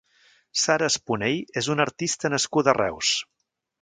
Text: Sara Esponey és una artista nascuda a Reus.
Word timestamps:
Sara 0.61 0.87
Esponey 0.93 1.37
és 1.63 1.69
una 1.73 1.87
artista 1.89 2.33
nascuda 2.35 2.73
a 2.75 2.77
Reus. 2.79 3.13